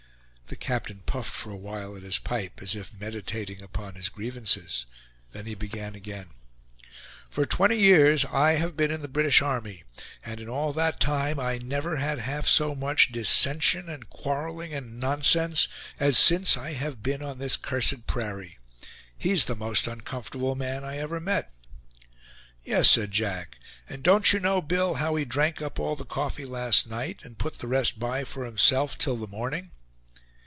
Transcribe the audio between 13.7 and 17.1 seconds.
and quarreling, and nonsense, as since I have